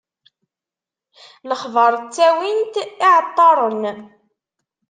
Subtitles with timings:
[1.49, 3.99] Lexbaṛ ttawin-t iɛeṭṭaṛen.